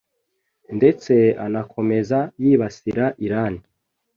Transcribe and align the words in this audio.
ndetse 0.77 1.13
anakomeza 1.45 2.19
yibasira 2.43 3.05
Iran 3.25 3.53